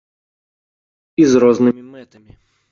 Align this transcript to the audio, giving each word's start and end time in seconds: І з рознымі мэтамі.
І 1.25 1.29
з 1.35 1.45
рознымі 1.45 1.87
мэтамі. 1.93 2.33